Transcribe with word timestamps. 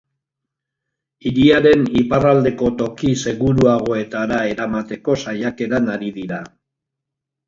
Hiriaren 1.31 1.83
iparraldeko 1.99 2.71
toki 2.79 3.11
seguruagoetara 3.31 4.39
eramateko 4.55 5.17
saiakeran 5.27 5.93
ari 5.97 6.11
dira. 6.17 6.41